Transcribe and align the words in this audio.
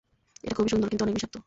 এটা 0.45 0.55
খুবই 0.57 0.69
সুন্দর, 0.73 0.89
কিন্তু 0.91 1.03
অনেক 1.05 1.15
বিষাক্ত। 1.17 1.35